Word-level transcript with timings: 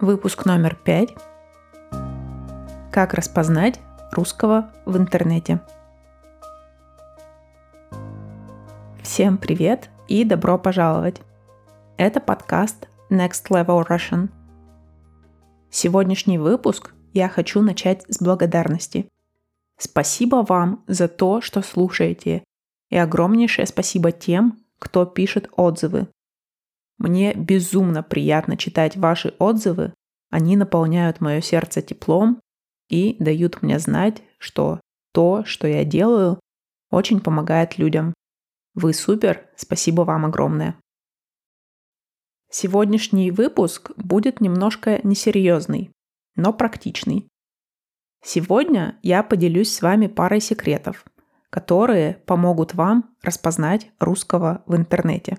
Выпуск 0.00 0.46
номер 0.46 0.76
пять. 0.76 1.12
Как 2.92 3.14
распознать 3.14 3.80
русского 4.12 4.70
в 4.86 4.96
интернете. 4.96 5.60
Всем 9.02 9.38
привет 9.38 9.90
и 10.06 10.22
добро 10.22 10.56
пожаловать. 10.56 11.20
Это 11.96 12.20
подкаст 12.20 12.88
Next 13.10 13.48
Level 13.50 13.84
Russian. 13.88 14.28
Сегодняшний 15.68 16.38
выпуск 16.38 16.94
я 17.12 17.28
хочу 17.28 17.60
начать 17.60 18.04
с 18.08 18.22
благодарности. 18.22 19.08
Спасибо 19.78 20.46
вам 20.48 20.84
за 20.86 21.08
то, 21.08 21.40
что 21.40 21.60
слушаете, 21.60 22.44
и 22.88 22.96
огромнейшее 22.96 23.66
спасибо 23.66 24.12
тем, 24.12 24.60
кто 24.78 25.04
пишет 25.06 25.50
отзывы. 25.56 26.06
Мне 26.98 27.32
безумно 27.34 28.02
приятно 28.02 28.56
читать 28.56 28.96
ваши 28.96 29.34
отзывы, 29.38 29.94
они 30.30 30.56
наполняют 30.56 31.20
мое 31.20 31.40
сердце 31.40 31.80
теплом 31.80 32.40
и 32.88 33.16
дают 33.22 33.62
мне 33.62 33.78
знать, 33.78 34.22
что 34.38 34.80
то, 35.12 35.44
что 35.44 35.66
я 35.66 35.84
делаю, 35.84 36.40
очень 36.90 37.20
помогает 37.20 37.78
людям. 37.78 38.14
Вы 38.74 38.92
супер, 38.92 39.48
спасибо 39.56 40.02
вам 40.02 40.26
огромное. 40.26 40.76
Сегодняшний 42.50 43.30
выпуск 43.30 43.92
будет 43.96 44.40
немножко 44.40 45.00
несерьезный, 45.02 45.92
но 46.34 46.52
практичный. 46.52 47.28
Сегодня 48.24 48.98
я 49.02 49.22
поделюсь 49.22 49.72
с 49.72 49.82
вами 49.82 50.06
парой 50.06 50.40
секретов, 50.40 51.04
которые 51.50 52.14
помогут 52.26 52.74
вам 52.74 53.14
распознать 53.22 53.90
русского 53.98 54.62
в 54.66 54.74
интернете. 54.76 55.38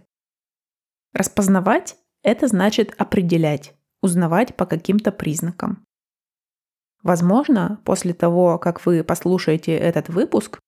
Распознавать– 1.13 1.97
это 2.23 2.47
значит 2.47 2.93
определять, 2.97 3.73
узнавать 4.01 4.55
по 4.55 4.67
каким-то 4.67 5.11
признакам. 5.11 5.83
Возможно, 7.01 7.81
после 7.83 8.13
того, 8.13 8.59
как 8.59 8.85
вы 8.85 9.03
послушаете 9.03 9.75
этот 9.75 10.09
выпуск, 10.09 10.59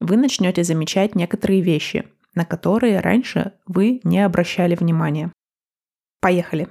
вы 0.00 0.16
начнете 0.16 0.62
замечать 0.62 1.16
некоторые 1.16 1.62
вещи, 1.62 2.06
на 2.34 2.44
которые 2.44 3.00
раньше 3.00 3.54
вы 3.66 4.00
не 4.04 4.20
обращали 4.20 4.76
внимания. 4.76 5.32
Поехали! 6.20 6.68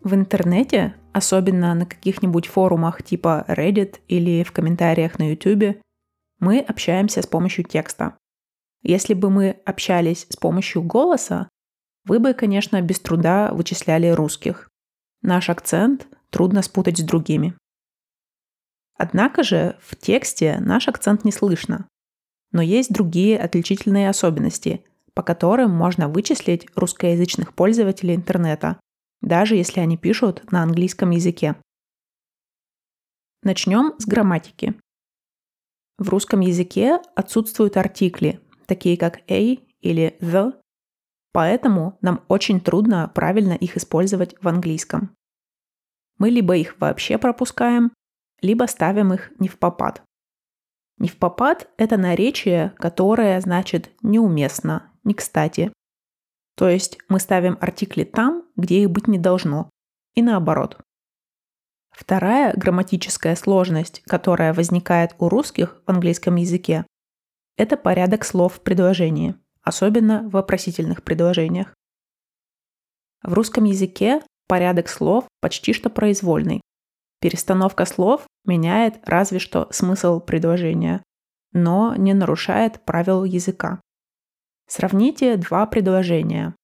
В 0.00 0.14
интернете, 0.14 0.94
особенно 1.12 1.74
на 1.74 1.86
каких-нибудь 1.86 2.46
форумах 2.46 3.02
типа 3.02 3.46
Reddit 3.48 4.00
или 4.06 4.44
в 4.44 4.52
комментариях 4.52 5.18
на 5.18 5.30
YouTube, 5.30 5.78
мы 6.44 6.60
общаемся 6.60 7.22
с 7.22 7.26
помощью 7.26 7.64
текста. 7.64 8.18
Если 8.82 9.14
бы 9.14 9.30
мы 9.30 9.62
общались 9.64 10.26
с 10.28 10.36
помощью 10.36 10.82
голоса, 10.82 11.48
вы 12.04 12.18
бы, 12.18 12.34
конечно, 12.34 12.80
без 12.82 13.00
труда 13.00 13.50
вычисляли 13.50 14.08
русских. 14.08 14.68
Наш 15.22 15.48
акцент 15.48 16.06
трудно 16.28 16.60
спутать 16.60 16.98
с 16.98 17.02
другими. 17.02 17.56
Однако 18.98 19.42
же 19.42 19.78
в 19.80 19.96
тексте 19.96 20.58
наш 20.60 20.86
акцент 20.86 21.24
не 21.24 21.32
слышно. 21.32 21.88
Но 22.52 22.60
есть 22.60 22.92
другие 22.92 23.40
отличительные 23.40 24.10
особенности, 24.10 24.84
по 25.14 25.22
которым 25.22 25.70
можно 25.70 26.08
вычислить 26.08 26.68
русскоязычных 26.76 27.54
пользователей 27.54 28.14
интернета, 28.14 28.78
даже 29.22 29.56
если 29.56 29.80
они 29.80 29.96
пишут 29.96 30.52
на 30.52 30.62
английском 30.62 31.10
языке. 31.10 31.56
Начнем 33.42 33.94
с 33.98 34.06
грамматики. 34.06 34.74
В 35.98 36.08
русском 36.08 36.40
языке 36.40 37.00
отсутствуют 37.14 37.76
артикли, 37.76 38.40
такие 38.66 38.96
как 38.96 39.20
a 39.30 39.58
или 39.80 40.16
the, 40.20 40.54
поэтому 41.32 41.98
нам 42.00 42.24
очень 42.28 42.60
трудно 42.60 43.10
правильно 43.14 43.52
их 43.52 43.76
использовать 43.76 44.34
в 44.40 44.48
английском. 44.48 45.14
Мы 46.18 46.30
либо 46.30 46.56
их 46.56 46.80
вообще 46.80 47.18
пропускаем, 47.18 47.92
либо 48.40 48.64
ставим 48.64 49.12
их 49.12 49.32
не 49.38 49.48
в 49.48 49.58
попад. 49.58 50.02
Не 50.98 51.08
в 51.08 51.16
попад– 51.16 51.68
это 51.76 51.96
наречие, 51.96 52.72
которое 52.78 53.40
значит 53.40 53.90
неуместно, 54.02 54.92
не 55.02 55.14
кстати. 55.14 55.72
То 56.56 56.68
есть 56.68 56.98
мы 57.08 57.18
ставим 57.18 57.58
артикли 57.60 58.04
там, 58.04 58.44
где 58.56 58.82
их 58.82 58.90
быть 58.90 59.08
не 59.08 59.18
должно, 59.18 59.70
и 60.14 60.22
наоборот. 60.22 60.78
Вторая 61.94 62.52
грамматическая 62.56 63.36
сложность, 63.36 64.02
которая 64.06 64.52
возникает 64.52 65.14
у 65.18 65.28
русских 65.28 65.80
в 65.86 65.90
английском 65.90 66.36
языке, 66.36 66.84
это 67.56 67.76
порядок 67.76 68.24
слов 68.24 68.54
в 68.54 68.60
предложении, 68.60 69.36
особенно 69.62 70.22
в 70.22 70.30
вопросительных 70.32 71.04
предложениях. 71.04 71.72
В 73.22 73.32
русском 73.32 73.64
языке 73.64 74.22
порядок 74.48 74.88
слов 74.88 75.24
почти 75.40 75.72
что 75.72 75.88
произвольный. 75.88 76.60
Перестановка 77.20 77.86
слов 77.86 78.26
меняет 78.44 78.98
разве 79.06 79.38
что 79.38 79.68
смысл 79.70 80.20
предложения, 80.20 81.02
но 81.52 81.94
не 81.94 82.12
нарушает 82.12 82.84
правил 82.84 83.22
языка. 83.22 83.80
Сравните 84.66 85.36
два 85.36 85.66
предложения. 85.66 86.54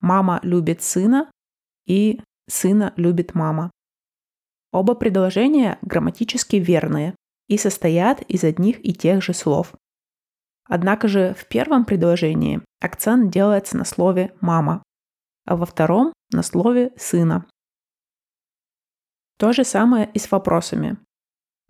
Мама 0.00 0.40
любит 0.42 0.82
сына 0.82 1.30
и 1.86 2.20
сына 2.48 2.94
любит 2.96 3.34
мама. 3.34 3.70
Оба 4.76 4.94
предложения 4.94 5.78
грамматически 5.80 6.56
верные 6.56 7.14
и 7.48 7.56
состоят 7.56 8.20
из 8.20 8.44
одних 8.44 8.84
и 8.84 8.92
тех 8.92 9.22
же 9.22 9.32
слов. 9.32 9.72
Однако 10.68 11.08
же 11.08 11.32
в 11.32 11.48
первом 11.48 11.86
предложении 11.86 12.60
акцент 12.82 13.32
делается 13.32 13.78
на 13.78 13.86
слове 13.86 14.34
«мама», 14.42 14.82
а 15.46 15.56
во 15.56 15.64
втором– 15.64 16.12
на 16.30 16.42
слове 16.42 16.92
«сына». 16.98 17.46
То 19.38 19.54
же 19.54 19.64
самое 19.64 20.10
и 20.12 20.18
с 20.18 20.30
вопросами. 20.30 20.98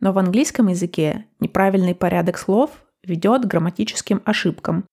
Но 0.01 0.13
в 0.13 0.19
английском 0.19 0.67
языке 0.67 1.29
неправильный 1.39 1.95
порядок 1.95 2.39
слов 2.39 2.73
ведет 3.05 3.45
к 3.45 3.47
грамматическим 3.47 4.21
ошибкам. 4.25 4.85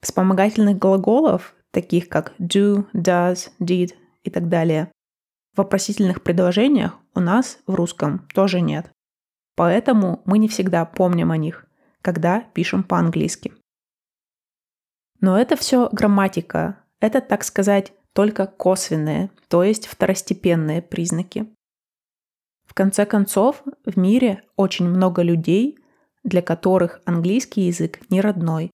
Вспомогательных 0.00 0.78
глаголов, 0.78 1.54
таких 1.72 2.08
как 2.08 2.32
do, 2.40 2.90
does, 2.94 3.50
did 3.60 3.92
и 4.22 4.30
так 4.30 4.48
далее, 4.48 4.90
вопросительных 5.56 6.22
предложениях 6.22 6.98
у 7.14 7.20
нас 7.20 7.58
в 7.66 7.74
русском 7.74 8.26
тоже 8.34 8.60
нет. 8.60 8.90
Поэтому 9.54 10.22
мы 10.24 10.38
не 10.38 10.48
всегда 10.48 10.84
помним 10.84 11.30
о 11.30 11.36
них, 11.36 11.66
когда 12.00 12.40
пишем 12.40 12.82
по-английски. 12.82 13.52
Но 15.20 15.38
это 15.38 15.56
все 15.56 15.88
грамматика. 15.92 16.78
Это, 17.00 17.20
так 17.20 17.44
сказать, 17.44 17.92
только 18.12 18.46
косвенные, 18.46 19.30
то 19.48 19.62
есть 19.62 19.86
второстепенные 19.86 20.82
признаки. 20.82 21.46
В 22.66 22.74
конце 22.74 23.06
концов, 23.06 23.62
в 23.84 23.98
мире 23.98 24.42
очень 24.56 24.88
много 24.88 25.22
людей, 25.22 25.78
для 26.24 26.42
которых 26.42 27.00
английский 27.04 27.62
язык 27.62 28.00
не 28.10 28.20
родной. 28.20 28.70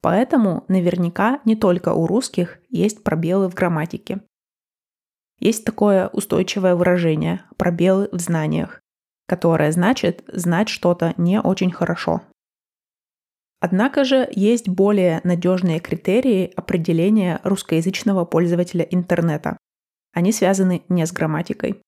Поэтому 0.00 0.64
наверняка 0.68 1.40
не 1.44 1.56
только 1.56 1.92
у 1.92 2.06
русских 2.06 2.58
есть 2.68 3.02
пробелы 3.02 3.48
в 3.48 3.54
грамматике. 3.54 4.20
Есть 5.40 5.64
такое 5.64 6.08
устойчивое 6.08 6.74
выражение 6.74 7.42
«пробелы 7.56 8.08
в 8.10 8.20
знаниях», 8.20 8.80
которое 9.26 9.70
значит 9.70 10.24
знать 10.32 10.68
что-то 10.68 11.14
не 11.16 11.40
очень 11.40 11.70
хорошо. 11.70 12.22
Однако 13.60 14.04
же 14.04 14.28
есть 14.32 14.68
более 14.68 15.20
надежные 15.24 15.80
критерии 15.80 16.52
определения 16.56 17.40
русскоязычного 17.44 18.24
пользователя 18.24 18.82
интернета. 18.82 19.56
Они 20.12 20.32
связаны 20.32 20.82
не 20.88 21.06
с 21.06 21.12
грамматикой. 21.12 21.80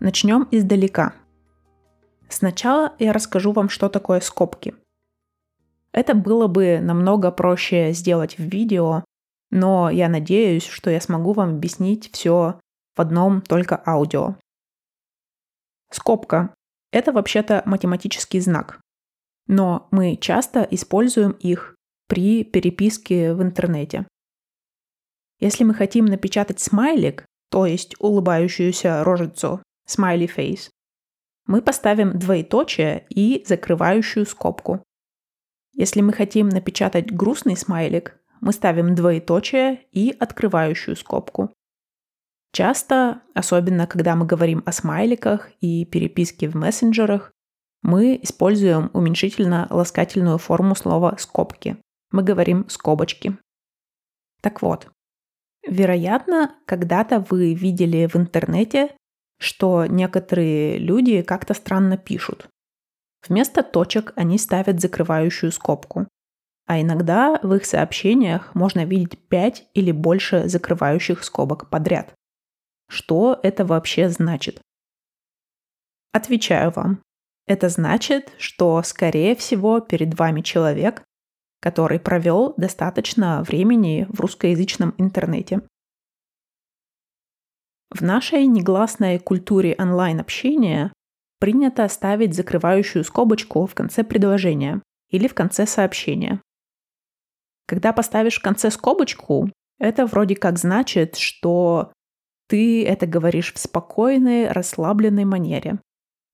Начнем 0.00 0.46
издалека. 0.50 1.14
Сначала 2.28 2.94
я 2.98 3.12
расскажу 3.12 3.52
вам, 3.52 3.68
что 3.68 3.88
такое 3.88 4.20
скобки. 4.20 4.74
Это 5.96 6.14
было 6.14 6.46
бы 6.46 6.78
намного 6.78 7.30
проще 7.30 7.92
сделать 7.92 8.36
в 8.36 8.42
видео, 8.42 9.02
но 9.50 9.88
я 9.88 10.10
надеюсь, 10.10 10.66
что 10.66 10.90
я 10.90 11.00
смогу 11.00 11.32
вам 11.32 11.54
объяснить 11.54 12.12
все 12.12 12.60
в 12.94 13.00
одном 13.00 13.40
только 13.40 13.82
аудио. 13.86 14.36
Скобка– 15.90 16.54
это 16.92 17.12
вообще-то 17.12 17.62
математический 17.64 18.40
знак, 18.40 18.78
но 19.46 19.88
мы 19.90 20.16
часто 20.16 20.68
используем 20.70 21.30
их 21.30 21.74
при 22.08 22.44
переписке 22.44 23.32
в 23.32 23.42
интернете. 23.42 24.06
Если 25.40 25.64
мы 25.64 25.72
хотим 25.72 26.04
напечатать 26.04 26.60
смайлик, 26.60 27.24
то 27.50 27.64
есть 27.64 27.94
улыбающуюся 28.00 29.02
рожицу, 29.02 29.62
smiley 29.88 30.28
face, 30.28 30.68
мы 31.46 31.62
поставим 31.62 32.18
двоеточие 32.18 33.06
и 33.08 33.42
закрывающую 33.46 34.26
скобку. 34.26 34.82
Если 35.76 36.00
мы 36.00 36.14
хотим 36.14 36.48
напечатать 36.48 37.12
грустный 37.12 37.56
смайлик, 37.56 38.18
мы 38.40 38.52
ставим 38.52 38.94
двоеточие 38.94 39.82
и 39.92 40.14
открывающую 40.18 40.96
скобку. 40.96 41.52
Часто, 42.52 43.20
особенно 43.34 43.86
когда 43.86 44.16
мы 44.16 44.24
говорим 44.24 44.62
о 44.64 44.72
смайликах 44.72 45.50
и 45.60 45.84
переписке 45.84 46.48
в 46.48 46.54
мессенджерах, 46.54 47.32
мы 47.82 48.18
используем 48.22 48.90
уменьшительно-ласкательную 48.94 50.38
форму 50.38 50.74
слова 50.74 51.16
«скобки». 51.18 51.76
Мы 52.10 52.22
говорим 52.22 52.66
«скобочки». 52.70 53.36
Так 54.40 54.62
вот, 54.62 54.88
вероятно, 55.66 56.54
когда-то 56.64 57.20
вы 57.28 57.52
видели 57.52 58.06
в 58.06 58.16
интернете, 58.16 58.96
что 59.38 59.84
некоторые 59.84 60.78
люди 60.78 61.20
как-то 61.20 61.52
странно 61.52 61.98
пишут. 61.98 62.48
Вместо 63.28 63.62
точек 63.62 64.12
они 64.16 64.38
ставят 64.38 64.80
закрывающую 64.80 65.50
скобку. 65.52 66.06
А 66.66 66.80
иногда 66.80 67.38
в 67.42 67.54
их 67.54 67.64
сообщениях 67.64 68.54
можно 68.54 68.84
видеть 68.84 69.18
5 69.28 69.68
или 69.74 69.92
больше 69.92 70.48
закрывающих 70.48 71.22
скобок 71.24 71.70
подряд. 71.70 72.12
Что 72.88 73.38
это 73.42 73.64
вообще 73.64 74.08
значит? 74.08 74.60
Отвечаю 76.12 76.70
вам. 76.70 77.02
Это 77.46 77.68
значит, 77.68 78.32
что, 78.38 78.82
скорее 78.82 79.36
всего, 79.36 79.80
перед 79.80 80.18
вами 80.18 80.40
человек, 80.40 81.04
который 81.60 82.00
провел 82.00 82.54
достаточно 82.56 83.42
времени 83.42 84.06
в 84.08 84.20
русскоязычном 84.20 84.94
интернете. 84.98 85.62
В 87.90 88.02
нашей 88.02 88.46
негласной 88.46 89.20
культуре 89.20 89.76
онлайн-общения 89.78 90.92
принято 91.46 91.86
ставить 91.86 92.34
закрывающую 92.34 93.04
скобочку 93.04 93.66
в 93.66 93.74
конце 93.76 94.02
предложения 94.02 94.82
или 95.10 95.28
в 95.28 95.34
конце 95.34 95.64
сообщения. 95.64 96.42
Когда 97.68 97.92
поставишь 97.92 98.40
в 98.40 98.42
конце 98.42 98.68
скобочку, 98.68 99.48
это 99.78 100.06
вроде 100.06 100.34
как 100.34 100.58
значит, 100.58 101.14
что 101.14 101.92
ты 102.48 102.84
это 102.84 103.06
говоришь 103.06 103.54
в 103.54 103.60
спокойной, 103.60 104.48
расслабленной 104.48 105.24
манере, 105.24 105.78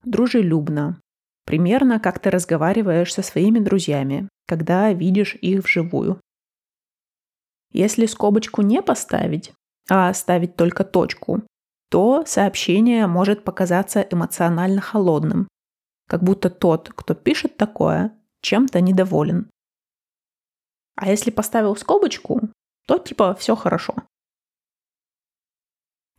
дружелюбно, 0.03 0.99
примерно 1.45 1.99
как 1.99 2.17
ты 2.17 2.31
разговариваешь 2.31 3.13
со 3.13 3.21
своими 3.21 3.59
друзьями, 3.59 4.27
когда 4.47 4.91
видишь 4.93 5.35
их 5.35 5.63
вживую. 5.63 6.19
Если 7.71 8.07
скобочку 8.07 8.63
не 8.63 8.81
поставить, 8.81 9.53
а 9.87 10.09
оставить 10.09 10.55
только 10.55 10.83
точку, 10.83 11.43
то 11.93 12.25
сообщение 12.25 13.05
может 13.05 13.43
показаться 13.43 14.01
эмоционально 14.01 14.81
холодным, 14.81 15.47
как 16.07 16.23
будто 16.23 16.49
тот, 16.49 16.89
кто 16.89 17.13
пишет 17.13 17.55
такое, 17.55 18.19
чем-то 18.41 18.81
недоволен. 18.81 19.51
А 20.95 21.07
если 21.07 21.29
поставил 21.29 21.75
скобочку, 21.75 22.49
то 22.87 22.97
типа 22.97 23.35
все 23.35 23.55
хорошо. 23.55 23.93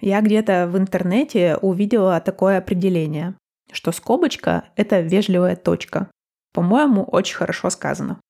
Я 0.01 0.21
где-то 0.21 0.69
в 0.69 0.79
интернете 0.79 1.57
увидела 1.57 2.21
такое 2.21 2.59
определение, 2.59 3.37
что 3.73 3.91
скобочка— 3.91 4.69
это 4.77 5.01
вежливая 5.01 5.57
точка. 5.57 6.09
По-моему, 6.53 7.03
очень 7.03 7.35
хорошо 7.35 7.69
сказано. 7.71 8.21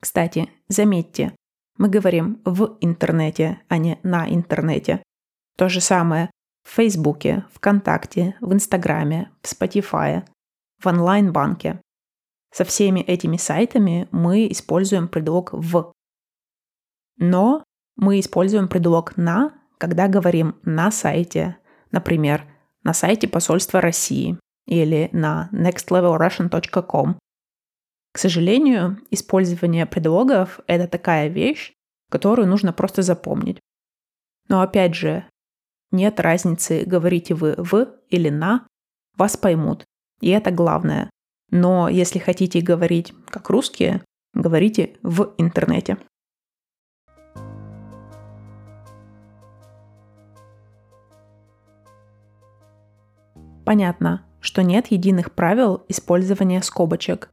Кстати, 0.00 0.48
заметьте, 0.68 1.34
мы 1.76 1.88
говорим 1.88 2.40
в 2.44 2.78
интернете, 2.80 3.62
а 3.66 3.78
не 3.78 3.98
на 4.04 4.32
интернете. 4.32 5.02
То 5.56 5.68
же 5.68 5.80
самое 5.80 6.30
в 6.66 6.74
Фейсбуке, 6.74 7.44
ВКонтакте, 7.52 8.36
в 8.40 8.52
Инстаграме, 8.52 9.30
в 9.42 9.46
Spotify, 9.46 10.24
в 10.82 10.86
онлайн-банке. 10.86 11.80
Со 12.52 12.64
всеми 12.64 13.00
этими 13.00 13.36
сайтами 13.36 14.08
мы 14.10 14.50
используем 14.50 15.08
предлог 15.08 15.52
«в». 15.52 15.92
Но 17.18 17.62
мы 17.96 18.18
используем 18.20 18.68
предлог 18.68 19.16
«на» 19.16 19.52
когда 19.78 20.08
говорим 20.08 20.56
на 20.64 20.90
сайте, 20.90 21.58
например, 21.90 22.46
на 22.82 22.94
сайте 22.94 23.28
посольства 23.28 23.80
России 23.80 24.38
или 24.66 25.08
на 25.12 25.48
nextlevelrussian.com. 25.52 27.18
К 28.12 28.18
сожалению, 28.18 28.98
использование 29.10 29.86
предлогов– 29.86 30.60
это 30.66 30.88
такая 30.88 31.28
вещь, 31.28 31.72
которую 32.10 32.48
нужно 32.48 32.72
просто 32.72 33.02
запомнить. 33.02 33.60
Но 34.48 34.62
опять 34.62 34.94
же, 34.94 35.26
нет 35.96 36.20
разницы, 36.20 36.84
говорите 36.86 37.34
вы 37.34 37.54
«в» 37.56 37.88
или 38.10 38.28
«на», 38.28 38.66
вас 39.16 39.36
поймут. 39.36 39.84
И 40.20 40.28
это 40.28 40.50
главное. 40.50 41.10
Но 41.50 41.88
если 41.88 42.18
хотите 42.18 42.60
говорить 42.60 43.12
как 43.28 43.50
русские, 43.50 44.02
говорите 44.34 44.96
в 45.02 45.34
интернете. 45.38 45.96
Понятно, 53.64 54.24
что 54.40 54.62
нет 54.62 54.88
единых 54.88 55.32
правил 55.32 55.84
использования 55.88 56.62
скобочек. 56.62 57.30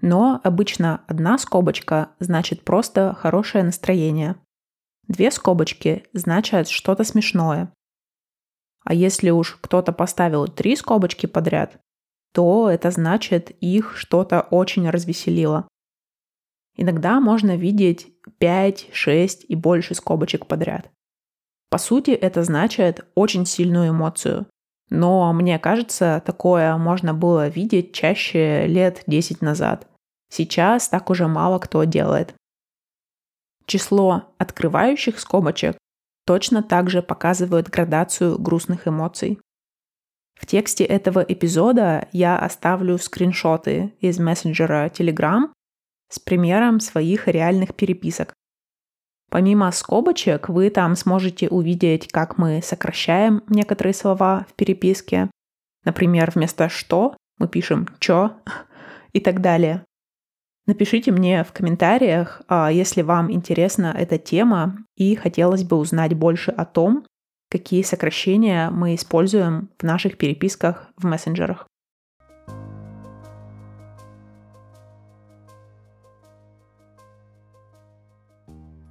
Но 0.00 0.40
обычно 0.42 1.02
одна 1.06 1.38
скобочка 1.38 2.10
значит 2.18 2.64
просто 2.64 3.14
хорошее 3.14 3.62
настроение. 3.62 4.36
Две 5.06 5.30
скобочки 5.30 6.04
значат 6.12 6.68
что-то 6.68 7.04
смешное. 7.04 7.72
А 8.84 8.94
если 8.94 9.30
уж 9.30 9.58
кто-то 9.60 9.92
поставил 9.92 10.46
три 10.48 10.76
скобочки 10.76 11.26
подряд, 11.26 11.78
то 12.32 12.70
это 12.70 12.90
значит 12.90 13.50
их 13.60 13.96
что-то 13.96 14.40
очень 14.40 14.88
развеселило. 14.88 15.68
Иногда 16.76 17.20
можно 17.20 17.56
видеть 17.56 18.08
5, 18.38 18.88
6 18.92 19.46
и 19.48 19.54
больше 19.54 19.94
скобочек 19.94 20.46
подряд. 20.46 20.90
По 21.68 21.78
сути, 21.78 22.10
это 22.10 22.42
значит 22.42 23.06
очень 23.14 23.46
сильную 23.46 23.90
эмоцию, 23.90 24.46
но 24.88 25.32
мне 25.32 25.58
кажется, 25.58 26.22
такое 26.26 26.76
можно 26.76 27.14
было 27.14 27.48
видеть 27.48 27.92
чаще 27.92 28.66
лет 28.66 29.02
10 29.06 29.40
назад. 29.40 29.86
Сейчас 30.30 30.88
так 30.88 31.10
уже 31.10 31.28
мало 31.28 31.58
кто 31.58 31.84
делает. 31.84 32.34
Число 33.66 34.24
открывающих 34.38 35.20
скобочек 35.20 35.76
точно 36.30 36.62
так 36.62 36.88
же 36.88 37.02
показывает 37.02 37.68
градацию 37.68 38.38
грустных 38.38 38.86
эмоций. 38.86 39.40
В 40.38 40.46
тексте 40.46 40.84
этого 40.84 41.18
эпизода 41.18 42.06
я 42.12 42.38
оставлю 42.38 42.98
скриншоты 42.98 43.94
из 43.98 44.20
мессенджера 44.20 44.86
Telegram 44.86 45.48
с 46.08 46.20
примером 46.20 46.78
своих 46.78 47.26
реальных 47.26 47.74
переписок. 47.74 48.32
Помимо 49.28 49.72
скобочек, 49.72 50.48
вы 50.48 50.70
там 50.70 50.94
сможете 50.94 51.48
увидеть, 51.48 52.06
как 52.12 52.38
мы 52.38 52.62
сокращаем 52.62 53.42
некоторые 53.48 53.92
слова 53.92 54.46
в 54.48 54.54
переписке. 54.54 55.32
Например, 55.84 56.30
вместо 56.32 56.68
«что» 56.68 57.16
мы 57.38 57.48
пишем 57.48 57.88
«чё» 57.98 58.36
и 59.12 59.18
так 59.18 59.40
далее. 59.40 59.84
Напишите 60.66 61.10
мне 61.10 61.42
в 61.42 61.52
комментариях, 61.52 62.42
а, 62.46 62.70
если 62.70 63.02
вам 63.02 63.32
интересна 63.32 63.94
эта 63.96 64.18
тема 64.18 64.76
и 64.96 65.14
хотелось 65.14 65.64
бы 65.64 65.76
узнать 65.76 66.14
больше 66.14 66.50
о 66.50 66.64
том, 66.64 67.04
какие 67.50 67.82
сокращения 67.82 68.70
мы 68.70 68.94
используем 68.94 69.70
в 69.78 69.82
наших 69.82 70.16
переписках 70.16 70.88
в 70.96 71.06
мессенджерах. 71.06 71.66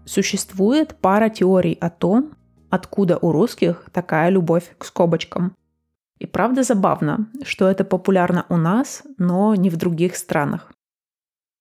Существует 0.06 0.98
пара 1.00 1.30
теорий 1.30 1.78
о 1.80 1.92
том, 1.92 2.34
откуда 2.72 3.18
у 3.18 3.32
русских 3.32 3.86
такая 3.94 4.30
любовь 4.30 4.76
к 4.78 4.84
скобочкам. 4.84 5.56
И 6.18 6.26
правда 6.26 6.64
забавно, 6.64 7.30
что 7.44 7.70
это 7.70 7.84
популярно 7.86 8.46
у 8.50 8.58
нас, 8.58 9.04
но 9.18 9.56
не 9.56 9.70
в 9.70 9.78
других 9.78 10.16
странах. 10.18 10.74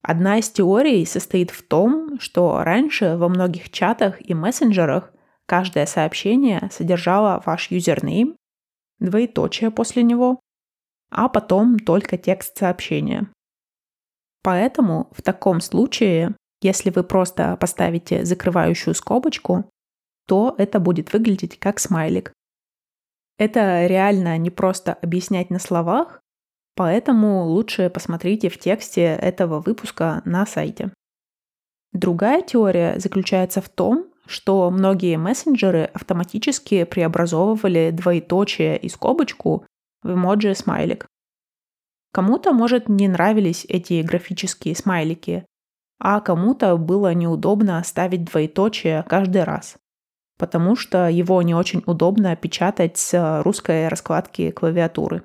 Одна 0.02 0.38
из 0.38 0.50
теорий 0.50 1.04
состоит 1.04 1.50
в 1.50 1.62
том, 1.66 2.18
что 2.20 2.62
раньше 2.62 3.16
во 3.16 3.28
многих 3.28 3.70
чатах 3.70 4.20
и 4.20 4.34
мессенджерах 4.34 5.12
каждое 5.46 5.86
сообщение 5.86 6.68
содержало 6.72 7.42
ваш 7.44 7.70
юзернейм, 7.70 8.36
двоеточие 9.00 9.70
после 9.70 10.02
него, 10.02 10.40
а 11.10 11.28
потом 11.28 11.78
только 11.78 12.16
текст 12.16 12.56
сообщения. 12.58 13.28
Поэтому 14.42 15.08
в 15.12 15.22
таком 15.22 15.60
случае 15.60 16.34
если 16.60 16.90
вы 16.90 17.04
просто 17.04 17.56
поставите 17.56 18.24
закрывающую 18.24 18.94
скобочку, 18.94 19.70
то 20.26 20.54
это 20.58 20.80
будет 20.80 21.12
выглядеть 21.12 21.58
как 21.58 21.78
смайлик. 21.78 22.32
Это 23.38 23.86
реально 23.86 24.36
не 24.38 24.50
просто 24.50 24.94
объяснять 24.94 25.50
на 25.50 25.60
словах, 25.60 26.20
поэтому 26.78 27.42
лучше 27.42 27.90
посмотрите 27.90 28.48
в 28.48 28.56
тексте 28.56 29.02
этого 29.02 29.58
выпуска 29.58 30.22
на 30.24 30.46
сайте. 30.46 30.92
Другая 31.92 32.40
теория 32.40 33.00
заключается 33.00 33.60
в 33.60 33.68
том, 33.68 34.06
что 34.26 34.70
многие 34.70 35.16
мессенджеры 35.18 35.90
автоматически 35.92 36.84
преобразовывали 36.84 37.90
двоеточие 37.90 38.78
и 38.78 38.88
скобочку 38.88 39.66
в 40.04 40.14
эмоджи 40.14 40.54
смайлик. 40.54 41.06
Кому-то, 42.12 42.52
может, 42.52 42.88
не 42.88 43.08
нравились 43.08 43.66
эти 43.68 44.00
графические 44.02 44.76
смайлики, 44.76 45.44
а 45.98 46.20
кому-то 46.20 46.76
было 46.76 47.12
неудобно 47.12 47.82
ставить 47.82 48.24
двоеточие 48.24 49.02
каждый 49.08 49.42
раз. 49.42 49.78
потому 50.38 50.76
что 50.76 51.08
его 51.08 51.42
не 51.42 51.54
очень 51.54 51.82
удобно 51.84 52.34
печатать 52.36 52.96
с 52.96 53.42
русской 53.42 53.88
раскладки 53.88 54.50
клавиатуры. 54.52 55.24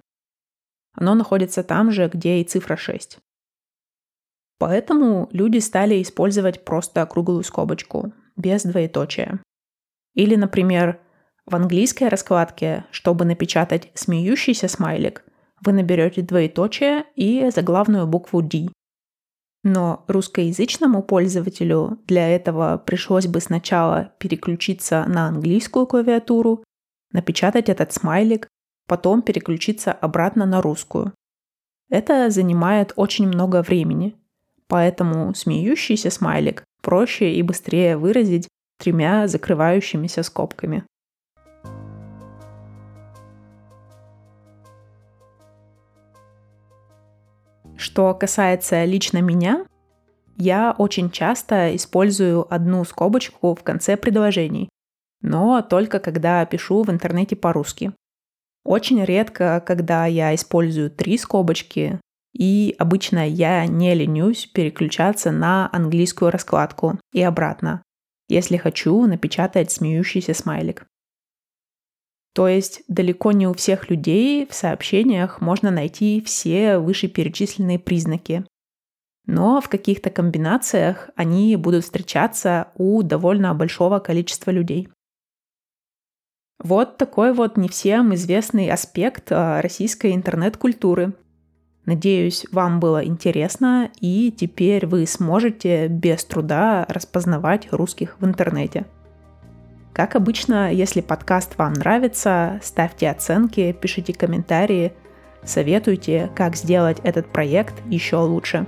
Оно 0.93 1.15
находится 1.15 1.63
там 1.63 1.91
же, 1.91 2.09
где 2.11 2.39
и 2.39 2.43
цифра 2.43 2.75
6. 2.75 3.19
Поэтому 4.59 5.27
люди 5.31 5.57
стали 5.57 6.01
использовать 6.01 6.63
просто 6.63 7.05
круглую 7.05 7.43
скобочку, 7.43 8.13
без 8.35 8.63
двоеточия. 8.63 9.41
Или, 10.13 10.35
например, 10.35 10.99
в 11.45 11.55
английской 11.55 12.07
раскладке, 12.07 12.85
чтобы 12.91 13.25
напечатать 13.25 13.91
смеющийся 13.93 14.67
смайлик, 14.67 15.25
вы 15.65 15.73
наберете 15.73 16.21
двоеточие 16.21 17.05
и 17.15 17.49
заглавную 17.49 18.07
букву 18.07 18.41
D. 18.41 18.69
Но 19.63 20.03
русскоязычному 20.07 21.03
пользователю 21.03 21.99
для 22.05 22.29
этого 22.29 22.77
пришлось 22.77 23.27
бы 23.27 23.39
сначала 23.39 24.13
переключиться 24.19 25.05
на 25.07 25.27
английскую 25.27 25.87
клавиатуру, 25.87 26.63
напечатать 27.11 27.69
этот 27.69 27.93
смайлик, 27.93 28.47
потом 28.93 29.23
переключиться 29.23 29.91
обратно 29.91 30.45
на 30.45 30.61
русскую. 30.61 31.13
Это 31.89 32.29
занимает 32.29 32.93
очень 32.95 33.27
много 33.27 33.63
времени, 33.63 34.15
поэтому 34.67 35.33
смеющийся 35.33 36.11
смайлик 36.11 36.63
проще 36.83 37.33
и 37.33 37.41
быстрее 37.41 37.97
выразить 37.97 38.47
тремя 38.77 39.27
закрывающимися 39.27 40.21
скобками. 40.21 40.83
Что 47.75 48.13
касается 48.13 48.85
лично 48.85 49.21
меня, 49.21 49.65
я 50.37 50.75
очень 50.77 51.09
часто 51.09 51.75
использую 51.75 52.45
одну 52.53 52.83
скобочку 52.85 53.55
в 53.55 53.63
конце 53.63 53.97
предложений, 53.97 54.69
но 55.23 55.63
только 55.63 55.99
когда 55.99 56.45
пишу 56.45 56.83
в 56.83 56.91
интернете 56.91 57.35
по-русски. 57.35 57.91
Очень 58.63 59.03
редко, 59.03 59.61
когда 59.65 60.05
я 60.05 60.33
использую 60.33 60.89
три 60.89 61.17
скобочки, 61.17 61.99
и 62.33 62.75
обычно 62.79 63.27
я 63.27 63.65
не 63.67 63.93
ленюсь 63.93 64.47
переключаться 64.47 65.31
на 65.31 65.69
английскую 65.71 66.31
раскладку 66.31 66.99
и 67.13 67.21
обратно, 67.21 67.83
если 68.27 68.57
хочу 68.57 69.05
напечатать 69.05 69.71
смеющийся 69.71 70.33
смайлик. 70.33 70.85
То 72.33 72.47
есть 72.47 72.81
далеко 72.87 73.31
не 73.31 73.47
у 73.47 73.53
всех 73.53 73.89
людей 73.89 74.47
в 74.49 74.55
сообщениях 74.55 75.39
можно 75.39 75.69
найти 75.69 76.21
все 76.25 76.79
вышеперечисленные 76.79 77.77
признаки. 77.77 78.43
Но 79.25 79.61
в 79.61 79.69
каких-то 79.69 80.09
комбинациях 80.09 81.11
они 81.15 81.55
будут 81.55 81.83
встречаться 81.83 82.69
у 82.75 83.03
довольно 83.03 83.53
большого 83.53 83.99
количества 83.99 84.49
людей. 84.49 84.89
Вот 86.63 86.97
такой 86.97 87.33
вот 87.33 87.57
не 87.57 87.67
всем 87.67 88.15
известный 88.15 88.69
аспект 88.69 89.31
а, 89.31 89.61
российской 89.61 90.15
интернет-культуры. 90.15 91.13
Надеюсь, 91.85 92.45
вам 92.53 92.79
было 92.79 93.05
интересно, 93.05 93.89
и 93.99 94.31
теперь 94.31 94.87
вы 94.87 95.05
сможете 95.05 95.87
без 95.87 96.23
труда 96.23 96.85
распознавать 96.87 97.67
русских 97.71 98.15
в 98.21 98.25
интернете. 98.25 98.85
Как 99.91 100.15
обычно, 100.15 100.71
если 100.71 101.01
подкаст 101.01 101.57
вам 101.57 101.73
нравится, 101.73 102.61
ставьте 102.63 103.09
оценки, 103.09 103.73
пишите 103.73 104.13
комментарии, 104.13 104.93
советуйте, 105.43 106.31
как 106.33 106.55
сделать 106.55 106.99
этот 107.03 107.27
проект 107.27 107.75
еще 107.89 108.15
лучше. 108.17 108.65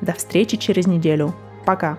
До 0.00 0.12
встречи 0.12 0.56
через 0.56 0.88
неделю. 0.88 1.32
Пока! 1.64 1.96